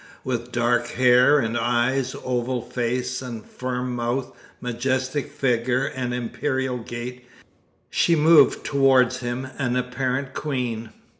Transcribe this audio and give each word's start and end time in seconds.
With 0.23 0.51
dark 0.51 0.87
hair 0.87 1.37
and 1.37 1.55
eyes, 1.55 2.15
oval 2.23 2.63
face, 2.63 3.21
and 3.21 3.45
firm 3.45 3.95
mouth, 3.95 4.35
majestic 4.59 5.31
figure 5.31 5.85
and 5.85 6.11
imperial 6.11 6.79
gait, 6.79 7.27
she 7.91 8.15
moved 8.15 8.65
towards 8.65 9.17
him 9.17 9.47
an 9.59 9.75
apparent 9.75 10.33
queen. 10.33 10.89